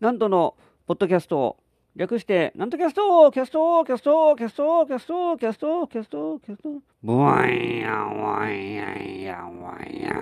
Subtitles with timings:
[0.00, 1.58] なんとのポッドキャスト
[1.94, 6.68] 略して、なんとキャストキャストキャストキャストキャストキャストキャストキャスト
[7.02, 10.20] ブワイヤワイヤヤワイヤヤヤ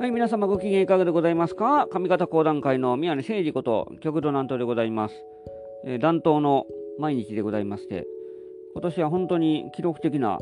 [0.00, 5.14] はい、皆様ご機嫌いかがでございますか上方講談会の宮根誠司こと、極度南東でございます。
[5.84, 6.64] えー、暖冬の
[6.98, 8.06] 毎日でございまして、
[8.72, 10.38] 今年は本当に記録的な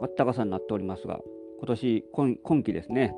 [0.00, 1.20] 暖かさになっておりますが、
[1.58, 3.14] 今年今今季ですね、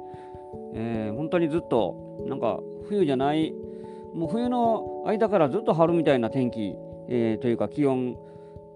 [0.75, 3.53] えー、本当にずっとなんか冬じゃない、
[4.15, 6.75] もう冬の間からずっと春みたいな天気、
[7.09, 8.17] えー、というか気温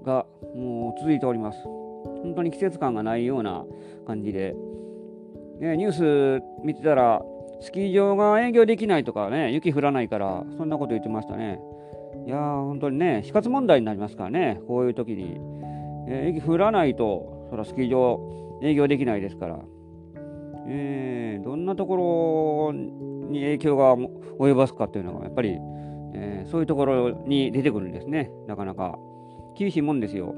[0.04, 1.58] がもう続いております。
[2.22, 3.64] 本当に季節感がないような
[4.06, 4.54] 感じで、
[5.60, 7.22] ね、ニュース見てたら、
[7.60, 11.60] スキー場が営業できないとかね、雪降らないから、そんなこと言ってましたね。
[12.26, 15.40] いやー、本当にね、死活問題になりますからね、こういう時に。
[16.06, 18.20] えー、雪降らないと、そらスキー場
[18.62, 19.60] 営業できないですから。
[20.66, 25.56] えー、どんなところに影響が及ぼすかっていうのが、やっぱり、
[26.14, 28.98] えー、そういうところに出てくるんですね、なかなか。
[29.56, 30.34] 厳しいもんですよ。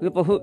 [0.00, 0.42] やっぱふ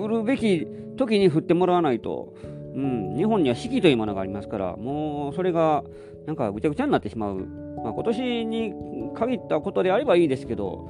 [0.00, 2.32] 降るべき時に降ってもらわないと、
[2.74, 5.84] うん、日本には四季というものがありますから、もうそれが
[6.26, 7.46] なんかぐちゃぐちゃになってしまう。
[7.84, 8.72] まあ、今年に
[9.14, 10.88] 限ったことであればいいですけど、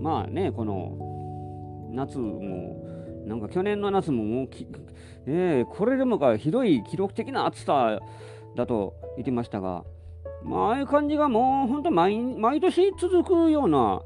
[0.00, 1.14] まあね、この
[1.94, 2.83] 夏も、
[3.24, 4.66] なんか去年の夏ももうき、
[5.26, 8.00] え、これでもかひどい記録的な暑さ
[8.56, 9.84] だと言ってましたが、
[10.44, 14.02] まあ、あいう感じがもう本当毎、毎年続くような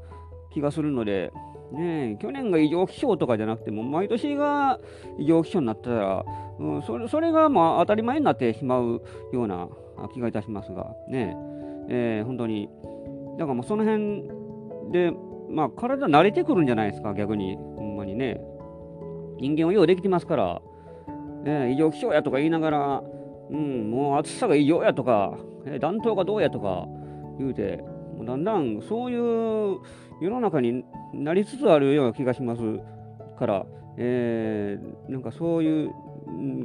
[0.53, 1.31] 気がするので、
[1.71, 4.79] ね、去年が異常気象とかじゃなくても、毎年が
[5.17, 6.25] 異常気象になったら、
[6.59, 9.01] うん、それそれがまあ当たり前になってしまう
[9.33, 9.67] ような
[10.13, 11.35] 気がいたしますが、ね
[11.89, 12.69] えー、本当に、
[13.37, 14.23] だからもうその辺
[14.91, 15.11] で、
[15.49, 18.39] まあ、体慣れてくるんじゃないですか、逆に、ほんまにね。
[19.39, 20.61] 人間はようできてますから、
[21.43, 23.03] ね、異常気象やとか言いながら、
[23.49, 26.87] うん、もう暑さが異常やとか、えー、暖冬がどうやとか
[27.37, 27.77] 言うて、
[28.17, 29.79] もうだんだんそういう
[30.21, 30.83] 世の中に
[31.13, 32.61] なりつつあるような気がします
[33.37, 33.65] から、
[33.97, 35.91] えー、なんかそういう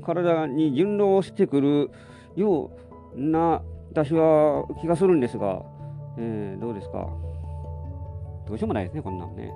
[0.03, 1.91] 体に順応してくる
[2.37, 2.73] よ
[3.17, 5.63] うな私は気がするんですが、
[6.19, 7.09] えー、どうですか？
[8.47, 9.53] どうしようもないですね、こんなんね。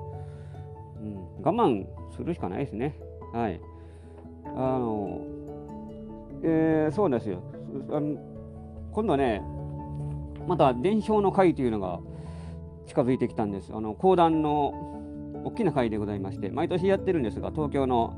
[1.01, 1.85] うん、我慢
[2.17, 2.95] するしかないですね。
[3.33, 3.61] はい。
[4.45, 5.21] あの、
[6.43, 7.43] えー、そうですよ。
[7.91, 8.17] あの
[8.93, 9.43] 今度はね、
[10.47, 12.01] また伝承の会というのが
[12.87, 13.73] 近づいてきたんです。
[13.75, 14.73] あの講談の
[15.45, 18.15] 大きな会でございまして、毎年やってるんですが、東京の、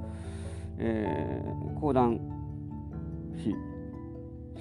[0.78, 2.20] えー、講談
[3.36, 3.54] 師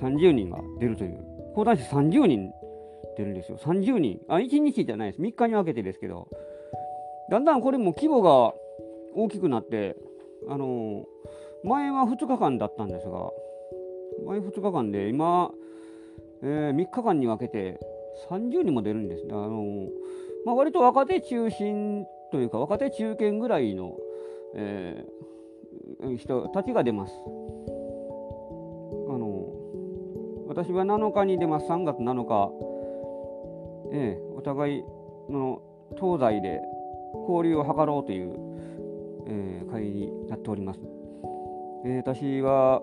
[0.02, 1.20] 30人が出るという、
[1.56, 2.52] 講談師30人
[3.18, 3.58] 出るんですよ。
[3.58, 4.20] 30人。
[4.28, 5.22] あ、1日じゃないです。
[5.22, 6.28] 3日に分けてですけど、
[7.30, 8.54] だんだんこれも規模が
[9.16, 9.96] 大きくなって、
[10.48, 11.06] あの
[11.64, 13.32] 前は2日間だったんですが、
[14.26, 15.52] 前2日間で今、
[16.42, 17.80] えー、3日間に分けて
[18.30, 19.34] 30人も出るんですね。
[19.34, 19.88] あの
[20.46, 23.98] まあ、割と若手中心というか、若手中堅ぐらいの、
[24.56, 27.14] えー、人たちが出ます。
[29.10, 29.46] あの
[30.48, 32.52] 私は7日に出ます、3月7日。
[33.92, 34.84] えー、お互い
[35.30, 35.62] の
[36.00, 36.62] 東西で
[37.28, 38.49] 交流を図ろうという、
[39.30, 40.80] えー、会になっております。
[41.86, 42.82] えー、私は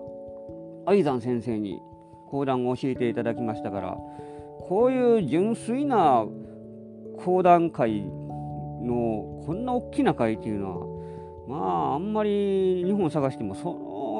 [0.85, 1.79] 愛山先生に
[2.29, 3.97] 講談を教えていただきましたから
[4.67, 6.25] こういう純粋な
[7.23, 10.87] 講談会のこんな大きな会っていうのは
[11.47, 13.73] まああんまり日本探してもそ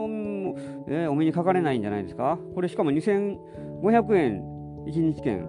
[0.07, 0.55] の、
[0.87, 2.39] えー、お目にかかれないんじゃないですか。
[2.55, 4.43] これしかも2500円
[4.87, 5.47] 1日券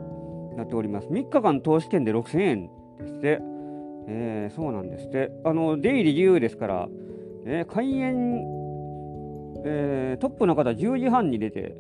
[0.51, 1.09] になっております。
[1.09, 3.41] 3日間投資券で6000円ですって、
[4.11, 6.89] えー、そうなんですってあの出入り自由ですから、
[7.45, 8.41] えー、開演、
[9.65, 11.77] えー、トップの方10時半に出て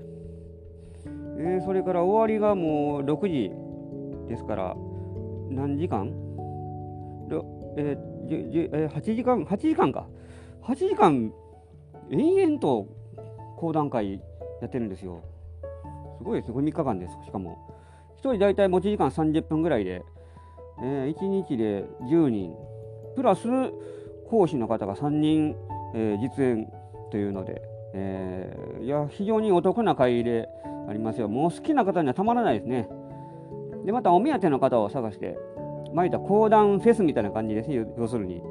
[1.40, 3.52] えー、それから終わりがもう6時
[4.28, 4.74] ですから、
[5.50, 6.12] 何時間？
[7.76, 10.06] えーえ、8時間、8時間か。
[10.64, 11.32] 8時間、
[12.10, 12.86] 延々と
[13.56, 14.20] 講談会
[14.60, 15.22] やってるんですよ。
[16.18, 17.56] すごいですね、3日間です、しかも。
[18.18, 20.02] 1人大体持ち時間30分ぐらいで、
[20.82, 22.54] えー、1日で10人、
[23.16, 23.48] プラス
[24.28, 25.56] 講師の方が3人、
[25.94, 26.72] えー、実演
[27.10, 27.62] というので、
[27.94, 30.48] えー、いや非常にお得な会で
[30.88, 31.28] ありますよ。
[31.28, 32.88] もう好きな方にはたまらないですね。
[33.84, 35.38] で、またお目当ての方を探して、
[35.94, 38.42] 前言った講談フェスみたいな感じです要するに。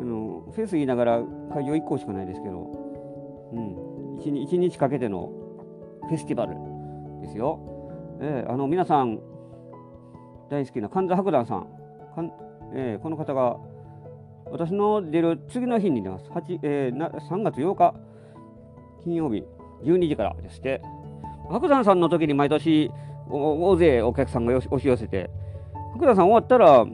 [0.00, 5.32] のフェス言いながら会場1個しかないですけど、うん1、1日かけての
[6.08, 6.54] フェスティバル
[7.20, 7.58] ですよ。
[8.20, 9.20] えー、あの皆さん
[10.50, 11.66] 大好きな神田伯山さん、
[12.14, 12.32] かん
[12.74, 13.56] えー、この方が
[14.50, 16.26] 私の出る次の日に出ます。
[16.30, 17.94] 8えー、な3月8日、
[19.04, 19.44] 金曜日、
[19.84, 20.82] 12時からですって。
[21.50, 22.90] 白山さんの時に毎年
[23.30, 25.30] 大勢お客さんが押し寄せて、
[25.94, 26.86] 白山さん終わったら、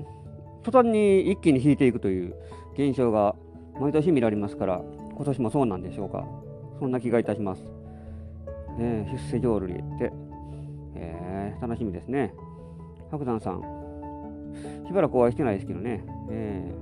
[0.62, 2.34] 途端に一気に引いていくという
[2.74, 3.34] 現象が
[3.78, 4.82] 毎年見られますから、
[5.14, 6.26] 今年もそうなんでしょうか。
[6.80, 7.64] そんな気がいたします。
[8.78, 10.12] えー、出世浄瑠璃って、
[10.96, 12.34] えー、楽しみですね。
[13.10, 13.62] 白山さん、
[14.86, 16.74] しばらくお会いしてないですけどね、え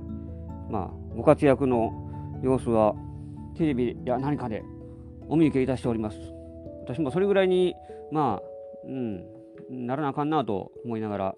[0.69, 1.93] ー、まあ、ご活躍の
[2.43, 2.95] 様子は
[3.57, 4.63] テレビや何かで
[5.29, 6.19] お見受けいたしております。
[6.85, 7.75] 私もそれぐらいに、
[8.11, 11.35] まあ、うん、ならなあかんなと思いながら、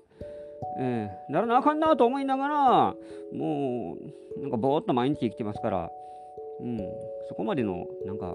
[0.78, 2.94] えー、ならなあかんなと思いながら、
[3.32, 3.96] も
[4.38, 5.90] う、なんかぼーっと毎日生きてますから、
[6.60, 6.78] うん、
[7.28, 8.34] そこまでの、なんか、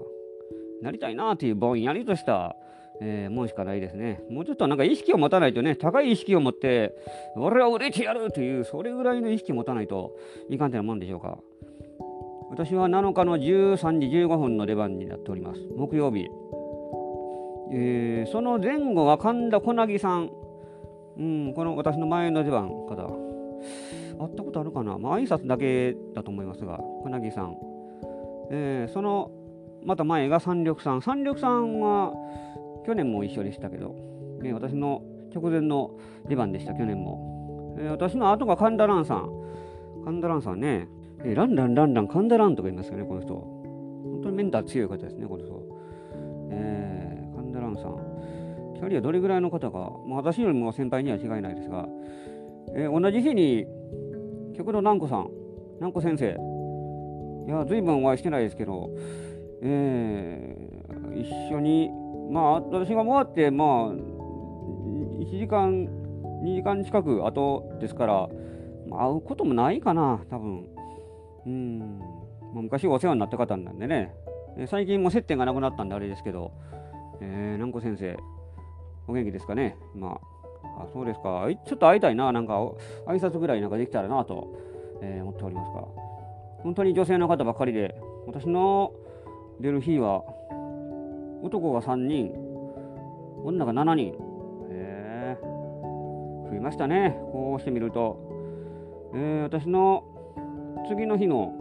[0.82, 2.56] なりたいなっていうぼんやりとした、
[3.02, 4.22] えー、もんしかないですね。
[4.30, 6.94] もうちょっとなんか意識を持たないとね、高い意識を持って、
[7.34, 10.16] 俺は売れてやるという、それぐらいの意識を持たないと
[10.50, 11.38] いかんてなもんでしょうか。
[12.50, 15.60] 私は7日の13時15分の出番になっております。
[15.76, 16.28] 木曜日。
[17.72, 20.30] えー、その前後が神田小凪さん。
[21.16, 22.96] うん、この私の前の出番方。
[24.18, 27.56] 会ったことあるかなまあ挨拶だけだと思いますが、小凪さん。
[28.50, 29.30] えー、その
[29.84, 31.02] また前が三緑さん。
[31.02, 32.12] 三緑さんは
[32.86, 33.94] 去年も一緒でしたけど、
[34.42, 35.02] ね、私の
[35.34, 35.98] 直前の
[36.28, 37.76] 出番でした、去年も。
[37.78, 39.30] えー、私の後が神田蘭さん。
[40.04, 40.88] 神田蘭さんね、
[41.24, 43.34] えー、ランランランラン神田蘭とか言いますよね、この人。
[43.34, 45.62] 本当にメンター強い方ですね、この人。
[46.50, 48.10] えー、神田蘭さん。
[48.76, 51.86] キャリアどれぐらいの方か、まあ、私よりも先輩には違いないですが、
[52.74, 53.66] えー、同じ日に、
[54.56, 55.30] 極道南子さん、
[55.76, 56.36] 南子先生、
[57.46, 58.90] いや、ずいぶんお会いしてないですけど、
[59.62, 61.90] えー、一緒に、
[62.30, 65.88] まあ、私が終わって、まあ、1時間、
[66.44, 68.28] 2時間近く後ですから、
[68.88, 70.66] まあ、会うこともないかな、多分。
[71.46, 71.98] うん、
[72.54, 74.14] まあ、昔お世話になった方なんでね、
[74.56, 76.52] え最近も接点がなくなったんであれですけど、
[77.20, 78.16] えー、南子先生、
[79.08, 80.20] お元気ですかね、ま
[80.62, 82.54] あ、あそうですか、ちょっと会いたいな、なんか
[83.06, 84.56] 挨拶ぐらいなんかできたらなと、
[85.02, 85.82] えー、思っておりますが、
[86.62, 87.96] 本当に女性の方ばっかりで、
[88.26, 88.92] 私の
[89.60, 90.22] 出る日は、
[91.42, 92.32] 男が3人、
[93.44, 94.08] 女が7人。
[94.08, 94.14] へ
[94.70, 97.16] え増えましたね。
[97.32, 98.18] こうしてみると。
[99.14, 100.04] えー、私の
[100.88, 101.52] 次の日の、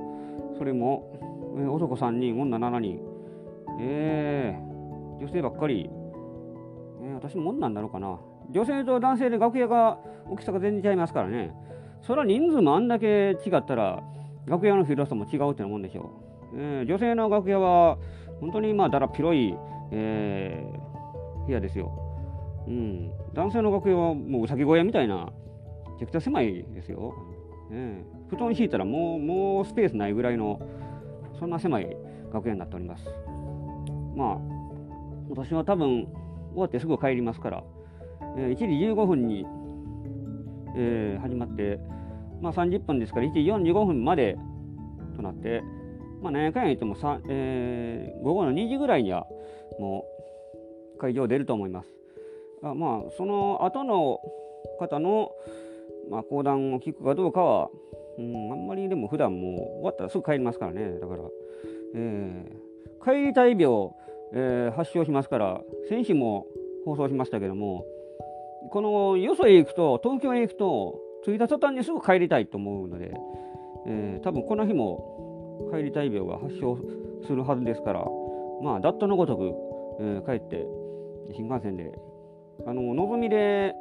[0.57, 1.11] それも、
[1.57, 2.99] えー、男3人、女7人。
[3.79, 5.89] えー、女性ばっかり。
[7.01, 8.19] えー、私も女になるかな。
[8.51, 9.99] 女性と男性で楽屋が
[10.29, 11.53] 大きさが全然違いますからね。
[12.01, 14.03] それは人数もあんだけ違ったら、
[14.45, 16.29] 楽屋の広さも違うってなもんでしょう。
[16.55, 17.97] えー、女性の楽屋は
[18.39, 19.55] 本当にまあだら広い、
[19.91, 21.91] えー、部屋ですよ。
[22.67, 25.31] うん、男性の楽屋はもううさぎ小屋みたいな、
[25.93, 27.13] めちゃくちゃ狭いですよ。
[27.71, 30.59] えー、布団敷いたらもうもうスペースないぐらいの、
[31.39, 31.97] そんな狭い
[32.33, 33.05] 楽屋になっております。
[34.15, 34.37] まあ、
[35.29, 36.07] 私は多分
[36.53, 37.63] 終わってすぐ帰りますから、
[38.37, 39.45] えー、1時15分に、
[40.75, 41.79] えー、始まって、
[42.41, 43.39] まあ、30分ですから1時
[43.71, 44.37] 45分まで
[45.15, 45.63] となって、
[46.21, 46.95] まあ、何やかんや言っても
[47.29, 49.25] えー、午後の2時ぐらいには
[49.79, 50.05] も
[50.95, 51.89] う会場出ると思います。
[52.61, 54.19] あまあ、その後の
[54.79, 55.31] 方の、
[56.09, 57.69] まあ、講談を聞くかどうかは、
[58.17, 60.99] うん、あんまりでも普段もう終わったらすぐ帰りますからね。
[60.99, 61.21] だから、
[61.95, 63.91] えー、帰りたい病、
[64.33, 66.45] えー、発症しますから、先週も
[66.85, 67.85] 放送しましたけども、
[68.71, 73.13] このよそへ行くと、東京へ行くと、着いた途端にすぐ帰りたいと思うので、
[73.87, 75.28] えー、多分この日も
[75.71, 76.77] 帰りたい病が発症
[77.25, 78.05] するはずですから、
[78.61, 79.53] まあ、ダットのごとく、
[79.99, 80.65] えー、帰って、
[81.35, 81.91] 新幹線で、
[82.65, 83.75] あの、のぞみで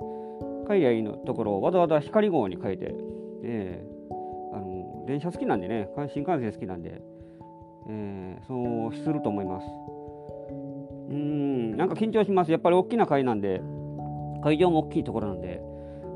[0.68, 2.94] 帰りゃいいのところをわざわざ光号に変えて、
[3.42, 7.00] えー、あの、電車好きなんでね、新幹線好きなんで、
[7.88, 9.66] えー、そうすると思います。
[11.10, 12.52] うん、なんか緊張します。
[12.52, 13.62] やっぱり大きな会なんで、
[14.42, 15.60] 会場も大きいところなんで、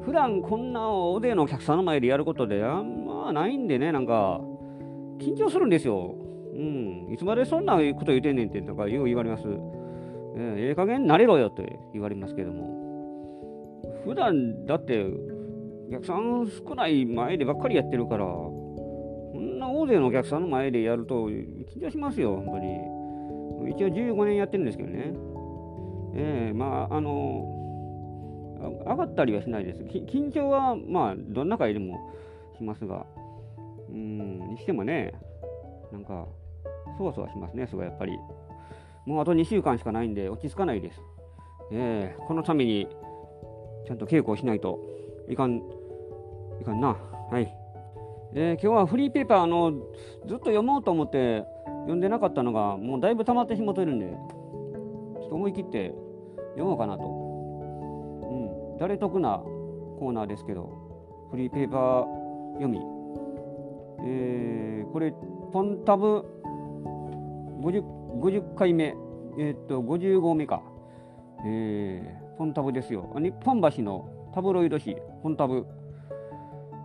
[0.05, 4.41] 普段こんな大勢のお客さんの前でやることであんまないんでね、なんか、
[5.23, 6.17] 緊張するんですよ。
[6.55, 7.13] うん。
[7.13, 9.45] いつまでそんなこと言うてんねんって、なんかよう言われます。
[10.37, 12.83] え、ええ加減慣れろよって言われますけども。
[14.05, 15.07] 普段だって、
[15.89, 23.73] お客さん少ない前でばっかりやってるから、こんな大勢のお客さんの前でやると緊張しますよ、本当に。
[23.73, 25.15] 一応15年やってるんですけどね。
[26.15, 27.61] ええー、まあ、あの、
[28.87, 29.83] 上がったりはしないです。
[29.83, 31.99] 緊張は、まあ、どんな回でも
[32.57, 33.07] しますが、
[33.93, 35.13] うん、にしてもね、
[35.93, 36.27] なんか、
[36.99, 38.19] そわそわしますね、すごいやっぱり。
[39.07, 41.01] もうあと2週間しかないんで、落ち着かないです。
[41.73, 42.89] えー、このために、
[43.87, 44.79] ちゃんと稽古をしないと
[45.29, 45.63] いかん、
[46.61, 46.97] いかんな。
[47.31, 47.63] はい。
[48.35, 49.73] えー、今日はフリーペーパーの
[50.27, 51.45] ずっと読もうと思って
[51.83, 55.93] 読んでなかったのがもうだいぶ溜まってしまってるんでちょっと思い切って
[56.53, 59.43] 読もうかなと、うん、誰得な
[59.99, 62.05] コーナーですけどフリーペーパー
[62.55, 62.79] 読み、
[64.05, 65.13] えー、これ
[65.53, 66.25] ポンタブ
[67.63, 67.83] 50,
[68.21, 68.95] 50回目
[69.39, 70.63] えー、っと50号目か、
[71.47, 73.15] えー、ポンタブですよ。
[73.17, 75.67] 日本橋のタブロイド紙ポンタブ。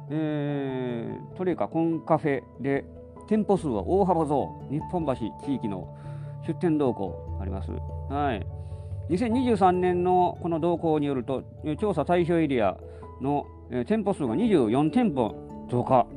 [0.09, 2.85] えー、トレカコンカフェで
[3.27, 4.65] 店舗数は大幅増。
[4.71, 5.93] 日本橋地域の
[6.47, 7.71] 出店動向あります。
[8.09, 8.45] はい、
[9.09, 11.43] 2023年のこの動向によると
[11.77, 12.77] 調査対象エリア
[13.21, 16.07] の、えー、店舗数が24店舗増加、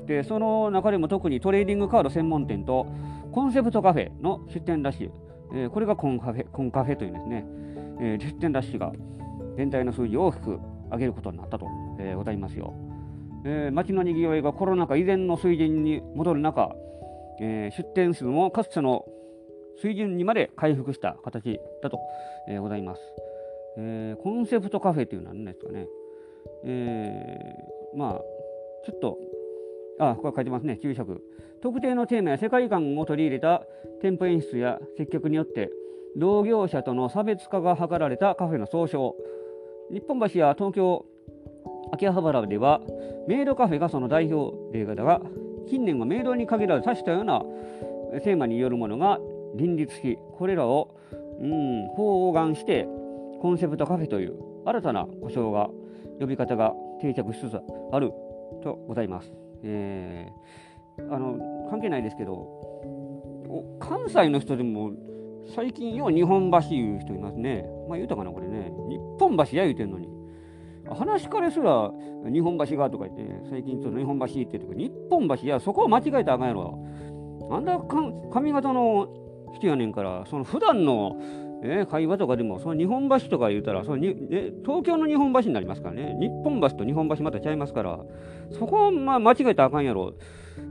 [0.00, 2.86] えー、ですでその中でも特にトレーディングカード専門店と
[3.32, 5.10] コンセプトカフェの出店ラッシュ、
[5.52, 7.44] えー、これがコンカフェコンカフェというですね、
[8.00, 8.92] えー、出店ラッシュが
[9.56, 10.58] 全体の数字を大きく
[10.90, 11.66] 上げることになったと、
[11.98, 12.74] えー、ございますよ。
[13.44, 16.74] えー、街のにぎわいがコロナ禍以前の水準に戻る中、
[17.40, 19.04] えー、出店数もかつての
[19.80, 22.00] 水準にまで回復した形だと、
[22.48, 23.00] えー、ございます、
[23.78, 24.22] えー。
[24.22, 25.86] コンセプトカフェというのは何ですかね。
[26.64, 28.12] えー、まあ、
[28.84, 29.18] ちょっと、
[29.98, 31.22] あ、これ書いてますね、注釈。
[31.60, 33.62] 特定のテーマや世界観を取り入れた
[34.00, 35.70] 店舗演出や接客によって、
[36.16, 39.14] 同業者との差別化が図られたカフェの総称。
[39.90, 41.06] 日本橋や東京
[41.92, 42.80] 秋葉原では
[43.26, 45.20] メイドカフェがその代表例だが
[45.68, 47.40] 近年はメイドに限らず多種多様な
[48.22, 49.18] テーマによるものが
[49.56, 50.94] 林立しこれらを
[51.40, 52.86] うん包含して
[53.40, 54.34] コンセプトカフェという
[54.66, 55.68] 新たな故障が
[56.20, 57.60] 呼び方が定着しつつ
[57.92, 58.12] ある
[58.62, 59.47] とございます。
[59.62, 62.46] えー、あの関係ないですけど
[63.80, 64.92] 関西の人でも
[65.54, 67.64] 最近よう日本橋いう人いますね。
[67.88, 68.70] まあ言うたかな、これね。
[68.88, 70.08] 日本橋や言うてんのに。
[70.90, 71.90] 話からすら
[72.30, 76.78] 日本橋がとか言って、最近ちょっと日本橋行って言って日本橋やそこは間違えたらあかんやろ。
[77.50, 77.78] あんだ
[78.30, 79.08] 髪型の
[79.54, 81.16] 人やねんから、その普段の、
[81.62, 86.16] え会話とかでも、その日本橋とか言うたら、そのにね、東京の日本橋になりますからね。
[86.20, 88.00] 日本橋と日本橋またちゃいますから、
[88.50, 90.14] そこはまあ間違えたらあかんやろ。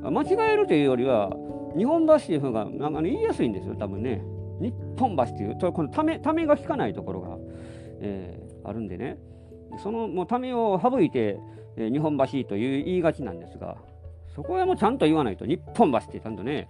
[0.01, 1.29] 間違えるというよりは、
[1.77, 4.23] 日本橋っていう方がなんか、ね、言いやすいんですよ、多分ね。
[4.61, 7.37] 日本橋っていう、このためためが効かないところが、
[7.99, 9.17] えー、あるんでね。
[9.83, 11.37] そのもうためを省いて、
[11.75, 13.77] えー、日本橋という言いがちなんですが、
[14.33, 16.69] そこはもうちゃんと言わないと、日本橋ってちゃんとね、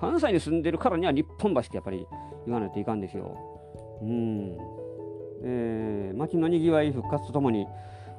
[0.00, 2.06] 関西に住んでるからには日本橋ってやっぱり
[2.46, 3.36] 言わないといかんですよ。
[4.02, 4.56] うん。
[5.42, 7.66] えー、街のにぎわい復活とともに、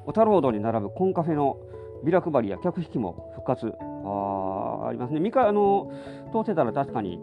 [0.06, 1.58] 小田ロードに並ぶコンカフェの
[2.04, 3.72] ビラ配りや客引きも復活。
[4.04, 5.20] あありますね。
[5.20, 5.92] みかあの
[6.32, 7.20] 通ってたら確かに、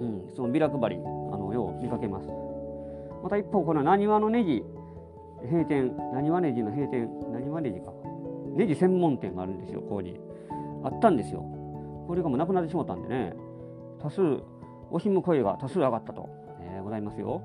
[0.00, 2.28] うん、そのビラ配り、あのよう見かけます。
[3.22, 4.64] また一方、このなにわのネジ、
[5.44, 7.92] 閉店、なにわネジの閉店、なにわネジか。
[8.54, 10.18] ネジ専門店があるんですよ、ここに。
[10.84, 11.40] あったんですよ。
[12.06, 13.34] これがもうなくなってしまったんでね、
[14.04, 14.20] 多数、
[14.92, 16.28] 惜しむ声が多数上がったと、
[16.60, 17.40] えー、ございますよ。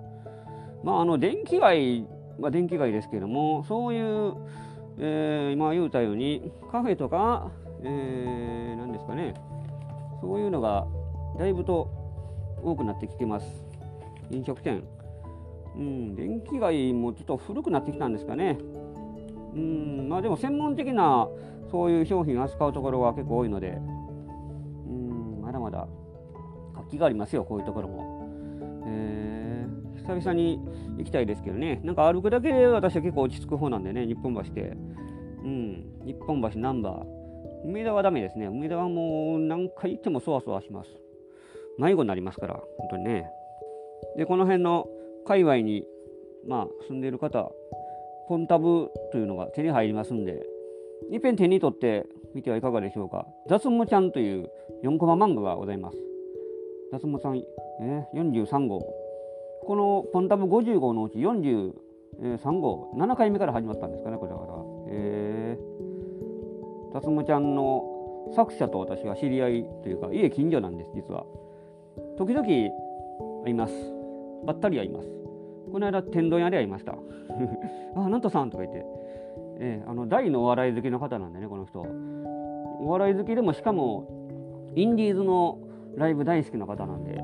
[0.83, 2.05] まあ、あの、電気街
[2.37, 4.33] は電気街ですけれども、そういう、
[4.97, 7.49] えー、今言うたように、カフェとか、
[7.81, 9.35] えー、何ですかね、
[10.19, 10.85] そういうのが
[11.37, 11.89] だいぶと
[12.61, 13.47] 多くなってきてます。
[14.29, 14.83] 飲食店。
[15.77, 18.57] うん、電気街もちょっと古くなってきたんですかね。
[19.53, 21.29] うん、まあでも専門的な
[21.71, 23.79] そういう商品を扱うところは結構多いので、
[24.87, 25.87] うん、まだまだ
[26.89, 28.27] 活気がありますよ、こういうところも。
[28.87, 30.59] えー、久々に
[30.97, 34.75] 行きたいですけどね、なんか歩くだけで私は結構落ち着く方なんでね、日本橋って。
[35.41, 37.03] うん、日本橋ナンバー。
[37.63, 38.47] 梅田はダメですね。
[38.47, 40.89] 梅田はもう何回行ってもそわそわします。
[41.77, 43.29] 迷子になりますから、本当にね。
[44.17, 44.87] で、この辺の
[45.25, 45.85] 界隈に、
[46.47, 47.51] まあ、住んでいる方、
[48.27, 50.45] ポンタブというのが手に入りますんで、
[51.11, 53.25] いっぺん手に取ってみてはいかがでしょうか。
[53.47, 54.49] 雑務ちゃんという
[54.83, 56.08] 4コマ漫画がございます。
[56.91, 58.81] 雑務さん、えー、43号。
[59.61, 64.53] このポンタブ50号のうち43号、7回目から始まったんですかね、これだから。
[64.87, 71.25] えー、ちゃんの作者と私は知り合いというか、家近所なんです、実は。
[72.17, 73.73] 時々会います。
[74.45, 75.07] ばったり会います。
[75.71, 76.95] この間、天丼屋で会いました。
[77.95, 78.83] あ、なんとさんとか言って、
[79.59, 81.85] えー、あの大のお笑い好きの方なんでね、この人。
[82.81, 84.07] お笑い好きでも、しかも、
[84.75, 85.59] インディーズの
[85.99, 87.21] ライブ大好きな方なんで、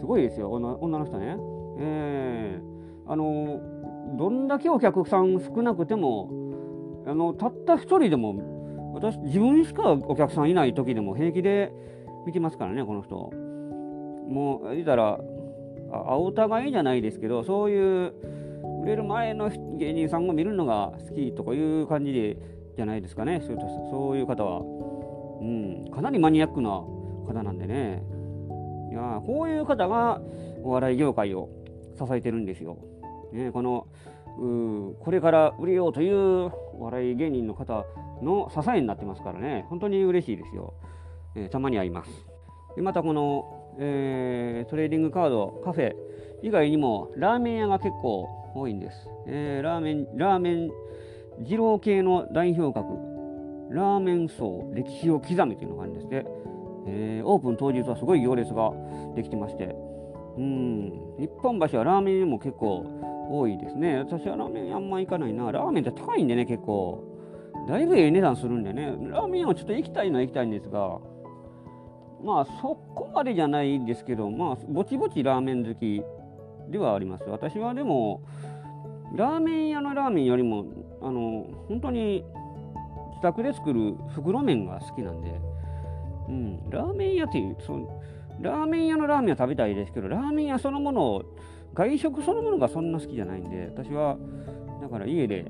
[0.00, 1.36] すごいですよ、女女の人ね。
[1.78, 3.60] えー、あの、
[4.16, 6.30] どんだけお客さん少なくても、
[7.06, 11.72] あのたった一人でも、私、自分しかお客さんいない時でも平気で
[12.26, 13.32] 見てますからね、この人。
[14.28, 15.18] もう言ったら
[15.92, 18.14] あお互いじゃないですけどそういう
[18.82, 22.36] 売れる前の芸人さんを見るのが好きとかいう感じで
[22.76, 23.56] じゃないですかねそう
[23.90, 26.82] そういう方は、うん、かなりマニアックな
[27.24, 28.02] 方なんでね
[28.90, 30.20] いやこういう方が
[30.62, 31.48] お笑い業界を
[31.98, 32.78] 支えてるんですよ。
[33.32, 33.86] ね、この
[34.38, 37.84] うこれから売れようというお笑い芸人の方
[38.22, 40.74] の支えになってますからね本当に嬉しいですよ。
[41.36, 42.10] えー、たまに会います。
[42.76, 45.94] でまたこの、えー、トレーディングカードカフェ
[46.42, 49.08] 以外にもラーメン屋が結構多いんです。
[49.26, 50.70] えー、ラーメン、ラーメン
[51.40, 52.86] 二郎系の代表格、
[53.70, 56.24] ラーメン層歴史を刻みというのがあるんですね。
[56.86, 58.72] えー、オープン当日はすごい行列が
[59.14, 59.74] できてまして、
[60.36, 62.84] うん、日本橋はラーメン屋も結構
[63.30, 63.98] 多いですね。
[63.98, 65.50] 私はラーメン屋あんま行かないな。
[65.50, 67.04] ラーメンって高いんでね、結構。
[67.68, 68.94] だいぶええ値段するんでね。
[69.10, 70.98] ラーメン屋はちょっと行きたいのは行きたいんですが、
[72.22, 76.02] まあそこまでじゃないんですけど、まあぼちぼちラーメン好き
[76.70, 77.24] ではあります。
[77.28, 78.22] 私はでも、
[79.14, 80.64] ラーメン屋のラーメンよりも、
[81.00, 82.24] あの、本当に
[83.10, 85.30] 自宅で作る袋麺が好きなんで、
[86.28, 88.02] うん、ラーメン屋っていうその
[88.40, 91.24] ラーメン屋のラーメンは食べたいですけどラーメン屋そのものを
[91.74, 94.16] 外食そのものがそんな好きじゃないんで私は
[94.80, 95.46] だから家で、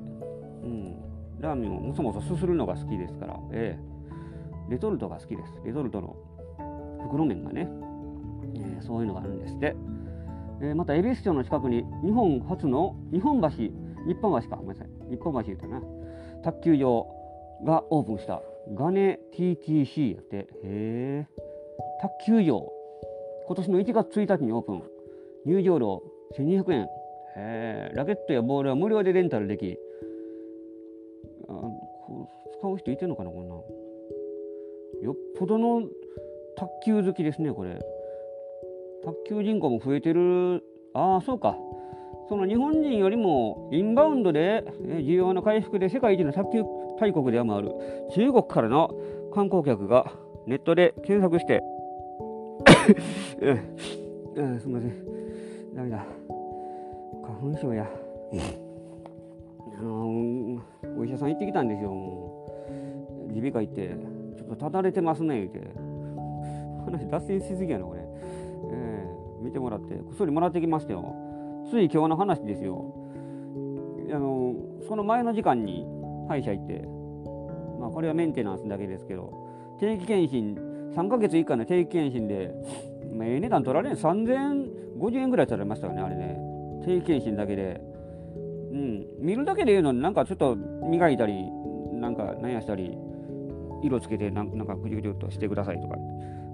[0.63, 0.95] うん、
[1.39, 3.77] ラーメンをもそもそすするのが好きですから、え
[4.67, 5.53] え、レトルトが好きです。
[5.65, 6.15] レトルトの
[7.03, 7.67] 袋麺がね、
[8.55, 9.75] えー、そういうのがあるんですって、
[10.61, 13.49] えー、また恵比寿町の近くに日本初の日本橋
[14.07, 14.55] 日本橋か。
[14.57, 14.87] ごめんなさい。
[15.09, 15.81] 日本橋言ったな。
[16.43, 17.07] 卓球場
[17.65, 18.41] がオープンした。
[18.73, 21.27] ガネ TTC やって、へえ、
[22.01, 22.71] 卓球場、
[23.47, 24.83] 今年の1月1日にオープン、
[25.45, 26.03] 入場料
[26.37, 26.87] 1200円、へ
[27.37, 29.77] え、ラケットやボールは無料でレンタルでき、
[31.47, 31.61] あ
[32.59, 33.55] 使う人いてんのかな、こんな。
[35.01, 35.83] よっぽどの
[36.55, 37.79] 卓球好きですね、これ。
[39.03, 41.57] 卓球人口も増えてる、ああ、そうか。
[42.27, 46.63] その日本人よりもインバウンドで需要の回復で世界一の卓球
[46.99, 47.71] 大国でもある
[48.15, 48.93] 中国からの
[49.33, 50.11] 観光客が
[50.47, 51.61] ネットで検索して
[54.35, 54.93] うん、すみません。
[55.75, 56.05] ダメだ。
[57.23, 57.87] 花粉症や。
[59.77, 60.59] あのー、
[60.97, 61.91] お医者さん行ってきたんですよ。
[63.27, 63.89] 耳鼻科行って、
[64.37, 65.59] ちょっとただれてますね、言うて。
[66.85, 68.01] 話脱線しすぎやな、これ。
[68.71, 71.13] えー、見てもらって、薬もらってきましたよ。
[71.69, 72.93] つい今日の話ですよ。
[74.11, 74.53] あの
[74.87, 75.83] その前の時間に
[76.27, 76.87] 歯医者行って、
[77.95, 79.31] これはメンテナンスだけですけど、
[79.79, 80.55] 定期検診、
[80.95, 82.53] 3ヶ月以下の定期検診で、
[83.15, 86.37] まあ、ええ値段取られん、3050円ぐらい取られましたよね、あれね。
[86.85, 87.81] 定期検診だけで。
[88.73, 91.49] うん、見るだけで言うのになんかちょっと磨いたり、
[91.93, 92.97] なんか何やしたり、
[93.81, 95.95] 色つけてなんかぐじゅぐじゅっとしてくださいとか。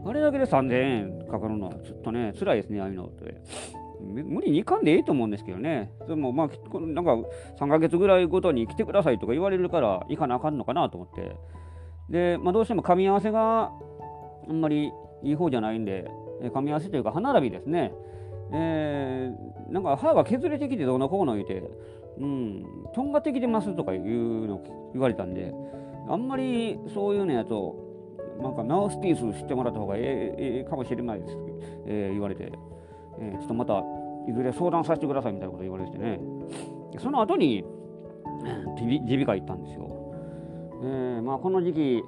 [0.06, 3.42] あれだけで3000円かかるのはちょっとね、辛いですね、ああいうのって。
[4.02, 5.92] 無理に行かんでいいと思うんですけどね。
[6.08, 6.48] でもまあ、
[6.80, 7.16] なんか
[7.60, 11.36] 3ヶ月ぐらいごとに来てくださいとか言われるから行かなあかんのかなと思って。
[12.10, 13.72] で、まあ、どうしても噛み合わせが
[14.50, 14.92] あんまり
[15.24, 16.10] いい方じゃないんで、
[16.42, 17.94] 噛み合わせというか歯並びですね。
[18.54, 21.64] えー、なんか歯が削れてきてどうのこうの言うて、
[22.20, 25.54] うん、とんがってきてますとかいうの言われたんで、
[26.10, 27.76] あんまりそういうのやと、
[28.42, 31.38] なんかマウスピースしてもらった方がええかもしれないです、
[31.86, 32.52] えー、言われて。
[33.20, 33.84] えー、ちょっとまた
[34.28, 36.20] いずれ相談させてくださいみたいなこと言われてね。
[37.00, 37.64] その後に
[38.80, 40.14] 耳鼻科行ったんですよ、
[40.84, 42.04] えー、まあこの時期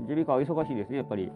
[0.00, 1.30] 耳鼻科は忙しいですねやっぱり。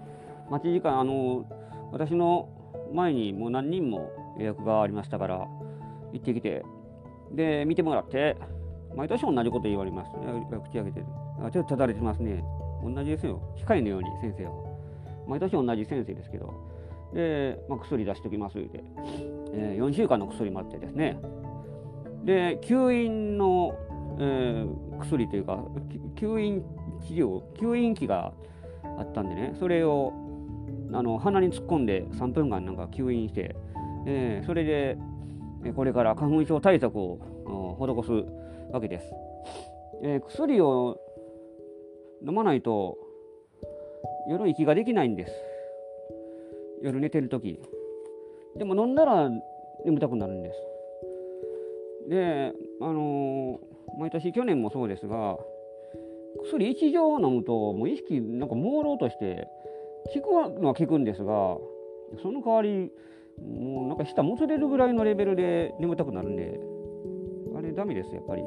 [0.49, 1.45] 待ち時間あの
[1.91, 2.49] 私の
[2.93, 5.49] 前にもう何人も予約がありましたから
[6.13, 6.65] 行ってきて。
[7.33, 8.37] で見てもらって
[8.95, 10.13] 毎年同じこと言われます。
[10.13, 11.05] 口開けて
[11.45, 12.45] あちょっとただれてますね。
[12.85, 13.41] 同じですよ。
[13.57, 14.53] 機械のように先生は。
[15.27, 16.55] 毎年同じ先生ですけど。
[17.13, 18.85] で、まあ、薬出しておきますって、
[19.53, 21.19] えー、4週間の薬もあってですね。
[22.25, 23.75] で吸引の、
[24.19, 25.59] えー、薬というか
[26.17, 26.65] 吸引
[27.07, 28.33] 治療吸引器が
[28.99, 29.55] あったんでね。
[29.59, 30.13] それを
[30.93, 33.57] あの鼻に突っ込んで3分間なんか吸引して、
[34.07, 34.97] えー、それで
[35.75, 37.19] これから花粉症対策を
[37.79, 39.07] 施すわけです、
[40.03, 40.97] えー、薬を
[42.27, 42.97] 飲まないと
[44.29, 45.33] 夜息ができないんです。
[46.83, 47.61] 夜寝てる時。
[48.57, 49.31] でも飲んだら
[49.85, 50.67] 眠たくなるんです。
[52.09, 55.37] であのー、毎年去年もそうですが
[56.45, 59.49] 薬1錠飲むともう意識なんか朦朧として
[60.15, 61.57] 効くのは効くんですが
[62.23, 62.93] その代わり
[63.43, 66.61] もうなんか舌もつれるぐらいのレベルで眠たくなるんで
[67.57, 68.43] あれダメですやっぱり。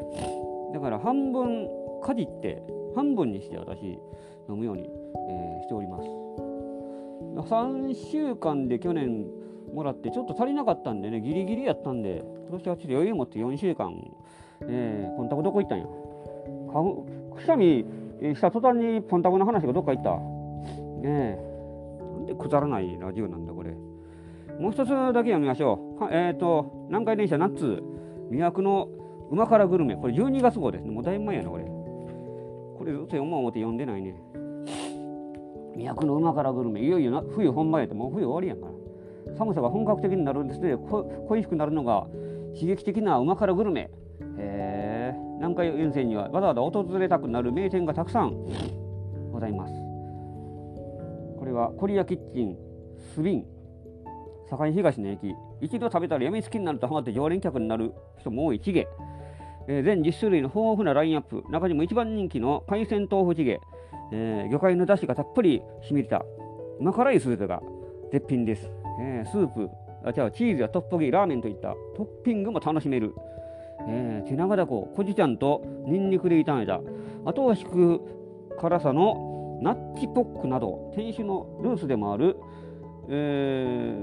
[0.74, 1.68] だから半分
[2.02, 2.62] かじって
[2.96, 3.82] 半分にして私
[4.48, 6.49] 飲むように、えー、しております。
[7.36, 9.26] 3週間で去年
[9.74, 13.94] もらってちょっと足りなかったんでねギリギリやったんで今年はちょっと余裕持って4週間、
[14.62, 15.86] えー、コンタクトどこ行ったんや
[17.36, 17.86] くしゃみ、
[18.22, 20.12] した途端にポンタコの話がどっか行った。
[20.12, 20.20] ね
[21.06, 21.40] え。
[22.16, 23.72] なんでくだらないラジオなんだ、これ。
[24.60, 26.06] もう一つだけ読みましょう。
[26.12, 27.82] えっ、ー、と、南海電車ナッツ、
[28.30, 28.90] 魅惑の
[29.32, 29.96] うま辛グルメ。
[29.96, 30.92] これ12月号ですね。
[30.92, 31.64] もうだいぶ前やな、これ。
[31.64, 34.16] これずっと読もう思って読んでないね。
[35.76, 36.82] 魅惑のうま辛グルメ。
[36.82, 39.36] いよいよな冬本番やて、もう冬終わりやんから。
[39.38, 40.76] 寒さが本格的になるんですね。
[41.28, 42.08] 恋しくなるのが
[42.56, 43.82] 刺激的なうま辛グルメ。
[43.82, 43.90] へ
[44.38, 45.14] え。
[45.38, 48.36] 南海沿線にはわざわざ訪れたくなる名店がたくさん
[49.32, 49.74] ございます。
[51.40, 52.58] これはコリアキッチン
[53.16, 53.46] スビン
[54.50, 58.88] 境東の駅一度食べたらやみつきになるとハマって常連客になる人も多いチゲ、
[59.68, 63.62] えー、全10種類の豊富なラインナップ中にも一番人気の海鮮豆腐チゲ、
[64.12, 66.18] えー、魚介の出汁がたっぷり染みた
[66.80, 67.62] うま辛いスープが
[68.12, 68.70] 絶品です、
[69.02, 69.70] えー、スープ
[70.04, 73.14] あ違うチーズやトッポギラーメンといったトッピングも楽しめる、
[73.88, 76.80] えー、手長だここじちゃんとニンニクで炒めた
[77.26, 78.02] 後を引く
[78.60, 82.38] 辛さのナッチポックなど店主のルーツでもある
[83.12, 83.96] え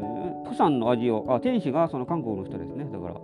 [0.42, 2.84] ー、プサンの味を、あ、店主がその韓国の人ですね。
[2.92, 3.14] だから、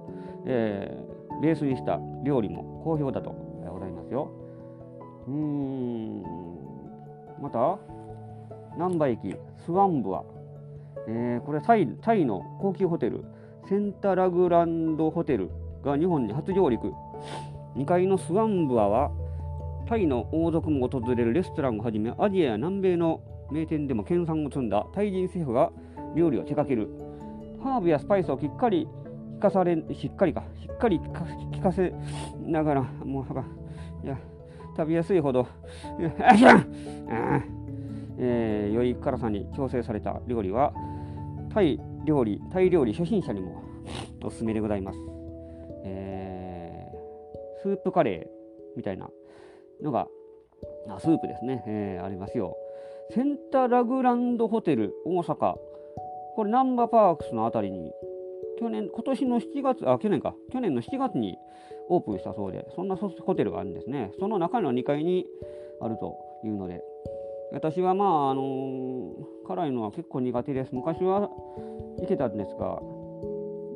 [0.47, 4.31] えー、ベースにした料理も好評だとございますよ。
[5.27, 6.23] うーん、
[7.43, 7.79] また、
[8.79, 9.35] 難波駅、
[9.67, 10.23] スワンブア。
[11.09, 13.25] えー、これタイ、タイの高級ホテル、
[13.69, 15.51] センタラグランドホテル
[15.85, 16.93] が日本に初上陸。
[17.77, 19.11] 2階のスワンブアは、
[19.89, 23.21] タイの王族も訪れるレストランをはじめ、アジアや南米の
[23.53, 25.71] 名店でも研鑽を積んだタイ人シェフが
[26.17, 26.89] 料理を手掛ける
[27.63, 28.89] ハーブやスパイスをしっかり
[29.37, 31.93] 聞かされしっかりかしっかり聞かせ
[32.41, 34.19] ながらもういや
[34.77, 35.47] 食べやすいほど。
[38.19, 40.73] えー、良い辛さに調整された料理は
[41.53, 43.63] タイ料理タイ料理初心者にも
[44.25, 44.99] おすすめでございます、
[45.85, 49.11] えー、スープカレーみたいな
[49.81, 50.07] のが
[50.89, 52.57] あスープですね、えー、ありますよ。
[53.11, 55.55] センターラグランドホテル大阪。
[56.37, 57.93] これナンバーパークスのあたりに
[58.63, 60.35] 去年今年の7月あ去年か。
[60.53, 61.37] 去年の7月に
[61.89, 64.13] オープンしたそうでそんなホテルがあるんですね。
[64.21, 65.27] その中の2階に
[65.81, 66.83] あるというので。
[67.53, 70.75] 私はまああのー、辛いのは結構苦手です。
[70.75, 71.29] 昔は
[71.99, 72.81] 行けたんですが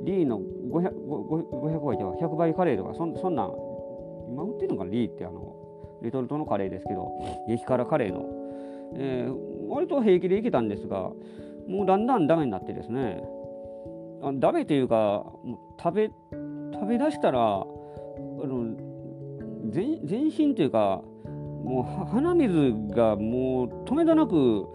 [0.04, 3.52] D の 500, 500倍では100倍カレーとかそんなん
[4.30, 5.54] 今売ってるのかな？D ってあの
[6.00, 7.10] レトルトのカレーですけど
[7.48, 8.24] 激辛カレーの。
[8.94, 11.10] えー、割と平気でいけたんですが、
[11.68, 13.22] もうだんだんダメになってですね、
[14.38, 15.24] ダメというか、
[15.82, 16.10] 食べ、
[16.72, 17.66] 食べ出したら、あ
[18.46, 18.76] の
[19.70, 20.00] 全
[20.36, 21.02] 身というか、
[21.64, 24.66] もう鼻水がもう止めどなく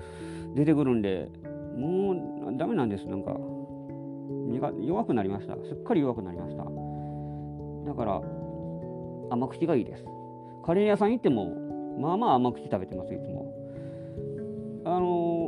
[0.56, 1.30] 出てくるんで、
[1.78, 2.12] も
[2.50, 3.38] うダメなんです、なんか。
[4.86, 5.56] 弱くなりました。
[5.56, 6.64] すっかり弱くなりました。
[7.86, 8.22] だから、
[9.30, 10.06] 甘口がいいです。
[10.66, 11.56] カレー屋さん行っても、
[12.00, 13.54] まあまあ甘口食べてます、いつも。
[14.84, 15.41] あの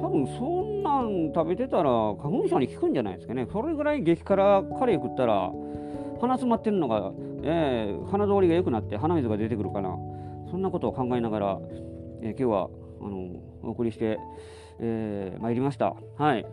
[0.00, 3.46] 多分そんなん食べてたら花粉症に効くんじゃないですかね。
[3.52, 5.50] それぐらい激辛カレー食ったら
[6.20, 9.96] 鼻詰まってるのが、えー、鼻通りが良くなって鼻水が出てくるかな。
[10.50, 11.58] そんなことを考えながら、
[12.22, 13.28] えー、今日はあの
[13.62, 14.18] お送りして、
[14.78, 15.94] えー、参りました。
[16.16, 16.46] はい。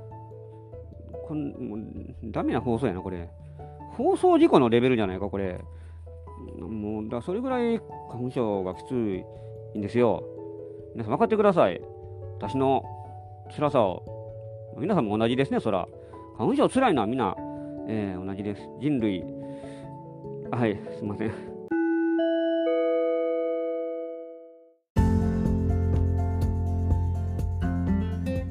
[1.28, 3.30] こんダメな放送やなこれ。
[3.92, 5.60] 放送事故のレベルじゃないかこれ。
[6.60, 7.80] もうだそれぐらい
[8.10, 8.92] 花粉症がきつ
[9.76, 10.24] いんですよ。
[10.94, 11.82] 皆さん分かってください。
[12.40, 12.84] 私の
[13.52, 14.04] 辛さを。
[14.78, 15.88] 皆さんも同じですね、そら。
[16.38, 17.36] 花粉症辛いのはみんな、
[17.88, 18.62] えー、同じです。
[18.80, 19.24] 人類。
[20.52, 21.32] はい、すいません。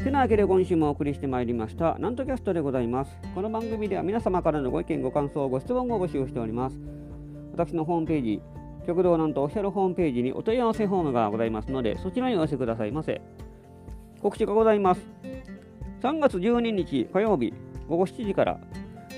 [0.04, 6.76] てなわけで今週もお送りしてまいりましたなんとキャストでございますこの番組では皆様からのご意見ご感想ご質問を募集しております
[7.52, 8.42] 私のホームページ
[8.86, 13.20] 極道なんとオフィシャルホームページにお問い合わせフォームがございますので、そちらにお寄せくださいませ。
[14.22, 15.00] 告知がございます。
[16.00, 17.52] 3月12日火曜日
[17.88, 18.60] 午後7時から、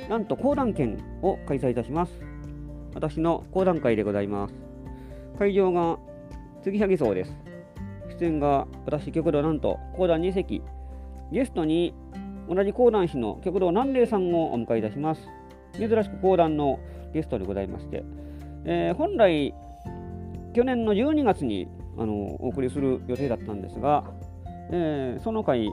[0.09, 2.13] なんと講談券を開催いたします。
[2.95, 4.55] 私の講談会でございます。
[5.39, 5.99] 会場が
[6.63, 7.37] 継ぎはぎそうです。
[8.19, 10.63] 出演が私、極道なんと講談2席、
[11.31, 11.93] ゲストに
[12.49, 15.29] 同じ講談師の極道南霊さんをお迎えいたします。
[15.75, 16.81] 珍しく講談の
[17.13, 18.05] ゲストでございまして、
[18.65, 19.53] えー、本来、
[20.55, 24.05] 去年の12月にあのお送りする予定だったんですが、
[24.71, 25.71] えー、その回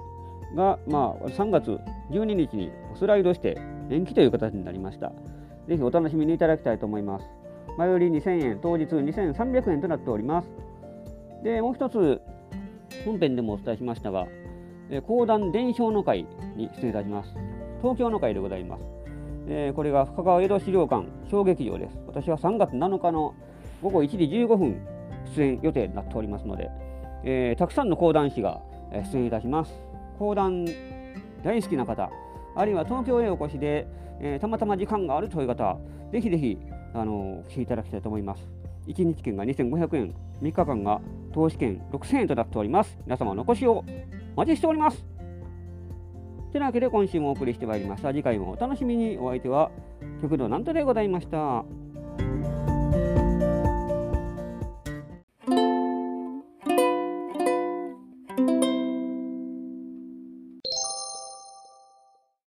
[0.56, 1.80] が、まあ、3月
[2.12, 3.58] 12日にスライドして
[3.90, 5.12] 延期という形になりました。
[5.68, 7.26] ぜひお楽しみにいただきたいと思います。
[7.78, 10.50] 前売り2000円、当日2300円となっております。
[11.44, 12.22] で、もう一つ、
[13.06, 14.28] 本編でもお伝えしましたが、
[14.90, 16.26] えー、講談伝承の会
[16.56, 17.36] に出演いたします。
[17.82, 18.84] 東京の会でございます。
[19.48, 21.98] えー、これが深川江戸資料館小劇場です。
[22.08, 23.34] 私は3月7日の
[23.82, 24.82] 午後1時15分
[25.36, 26.70] 出演予定になっておりますので、
[27.24, 29.72] えー、たくさんの講談師が出演いたします。
[30.20, 30.66] 講談
[31.44, 32.10] 大好きな方、
[32.56, 33.88] あるいは東京へお越しで、
[34.20, 35.78] えー、たまたま時間があるという方、
[36.12, 36.58] ぜひぜひ、
[36.94, 38.48] あの来ていただきたいと思います。
[38.88, 41.02] 1日券が2500円、3日間が
[41.34, 42.98] 投資券6000円となっております。
[43.06, 43.84] 皆様のお越しを
[44.36, 45.06] お待ちしております。
[46.52, 48.10] てなわけで今週もお送りしてまいりました。
[48.10, 49.18] 次回もお楽しみに。
[49.18, 49.72] お相手は
[50.22, 51.81] 極道なんとでございました。